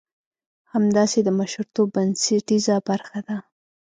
همداسې 0.73 1.19
د 1.23 1.29
مشرتوب 1.39 1.87
بنسټيزه 1.95 2.75
برخه 2.87 3.19
ده. 3.27 3.37